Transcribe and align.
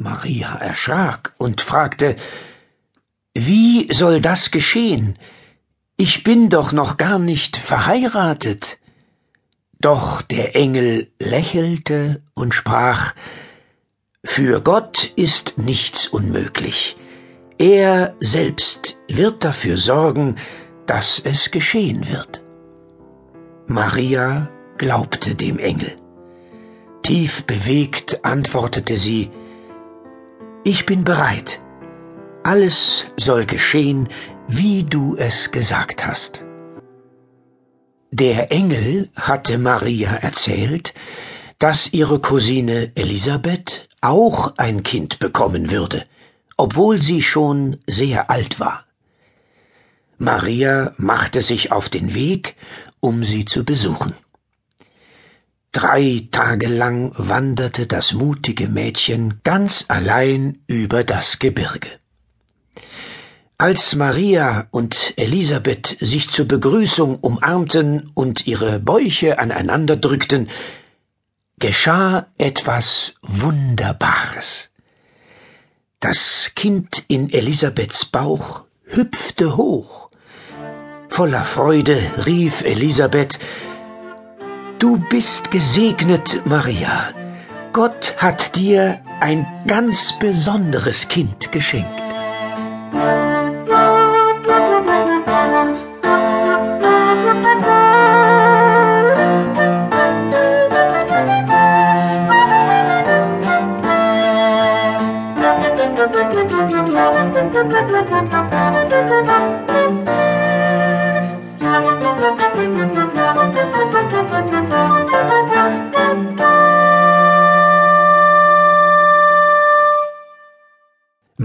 Maria 0.00 0.54
erschrak 0.54 1.34
und 1.36 1.60
fragte 1.60 2.16
Wie 3.34 3.92
soll 3.92 4.22
das 4.22 4.50
geschehen? 4.50 5.18
Ich 5.98 6.22
bin 6.24 6.48
doch 6.48 6.72
noch 6.72 6.96
gar 6.96 7.18
nicht 7.18 7.58
verheiratet. 7.58 8.78
Doch 9.78 10.22
der 10.22 10.56
Engel 10.56 11.12
lächelte 11.20 12.22
und 12.32 12.54
sprach 12.54 13.14
Für 14.24 14.62
Gott 14.62 15.12
ist 15.16 15.58
nichts 15.58 16.06
unmöglich. 16.06 16.96
Er 17.58 18.14
selbst 18.20 18.96
wird 19.06 19.44
dafür 19.44 19.76
sorgen, 19.76 20.36
dass 20.86 21.20
es 21.22 21.50
geschehen 21.50 22.08
wird. 22.08 22.40
Maria 23.66 24.48
glaubte 24.78 25.34
dem 25.34 25.58
Engel. 25.58 25.94
Tief 27.02 27.44
bewegt 27.44 28.24
antwortete 28.24 28.96
sie 28.96 29.30
Ich 30.62 30.84
bin 30.84 31.04
bereit. 31.04 31.58
Alles 32.42 33.06
soll 33.16 33.46
geschehen, 33.46 34.10
wie 34.46 34.84
du 34.84 35.16
es 35.16 35.52
gesagt 35.52 36.06
hast. 36.06 36.44
Der 38.10 38.52
Engel 38.52 39.08
hatte 39.16 39.56
Maria 39.56 40.10
erzählt, 40.10 40.92
dass 41.58 41.94
ihre 41.94 42.20
Cousine 42.20 42.92
Elisabeth 42.94 43.88
auch 44.02 44.54
ein 44.58 44.82
Kind 44.82 45.18
bekommen 45.18 45.70
würde, 45.70 46.04
obwohl 46.58 47.00
sie 47.00 47.22
schon 47.22 47.78
sehr 47.86 48.30
alt 48.30 48.60
war. 48.60 48.84
Maria 50.18 50.92
machte 50.98 51.40
sich 51.40 51.72
auf 51.72 51.88
den 51.88 52.12
Weg, 52.12 52.56
um 53.00 53.24
sie 53.24 53.46
zu 53.46 53.64
besuchen. 53.64 54.12
Drei 55.72 56.26
Tage 56.32 56.66
lang 56.66 57.12
wanderte 57.16 57.86
das 57.86 58.12
mutige 58.12 58.68
Mädchen 58.68 59.40
ganz 59.44 59.84
allein 59.86 60.58
über 60.66 61.04
das 61.04 61.38
Gebirge. 61.38 61.88
Als 63.56 63.94
Maria 63.94 64.66
und 64.72 65.14
Elisabeth 65.16 65.96
sich 66.00 66.28
zur 66.28 66.48
Begrüßung 66.48 67.16
umarmten 67.20 68.10
und 68.14 68.48
ihre 68.48 68.80
Bäuche 68.80 69.38
aneinander 69.38 69.96
drückten, 69.96 70.48
geschah 71.60 72.26
etwas 72.36 73.14
Wunderbares. 73.22 74.70
Das 76.00 76.50
Kind 76.56 77.04
in 77.06 77.32
Elisabeths 77.32 78.06
Bauch 78.06 78.64
hüpfte 78.86 79.56
hoch. 79.56 80.10
Voller 81.10 81.44
Freude 81.44 82.00
rief 82.24 82.62
Elisabeth 82.62 83.38
Du 84.80 84.96
bist 84.96 85.50
gesegnet, 85.50 86.40
Maria. 86.46 87.10
Gott 87.74 88.14
hat 88.16 88.56
dir 88.56 88.98
ein 89.20 89.46
ganz 89.66 90.18
besonderes 90.18 91.06
Kind 91.06 91.52
geschenkt. 91.52 92.00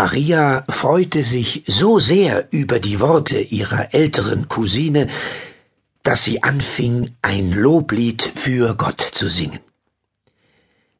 Maria 0.00 0.64
freute 0.68 1.24
sich 1.24 1.64
so 1.66 1.98
sehr 1.98 2.46
über 2.52 2.78
die 2.78 3.00
Worte 3.00 3.40
ihrer 3.40 3.92
älteren 3.92 4.48
Cousine, 4.48 5.08
dass 6.04 6.22
sie 6.22 6.44
anfing, 6.44 7.16
ein 7.20 7.50
Loblied 7.50 8.22
für 8.22 8.76
Gott 8.76 9.00
zu 9.00 9.28
singen. 9.28 9.58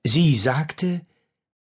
Sie 0.03 0.35
sagte, 0.35 1.03